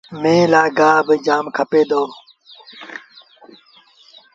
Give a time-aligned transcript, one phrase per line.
[0.21, 2.03] ميݩهن لآ گآه با جآم کپي دو۔